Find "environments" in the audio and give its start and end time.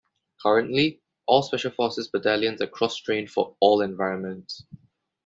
3.81-4.65